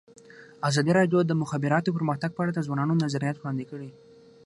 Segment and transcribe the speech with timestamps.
[0.69, 3.89] ازادي راډیو د د مخابراتو پرمختګ په اړه د ځوانانو نظریات وړاندې کړي.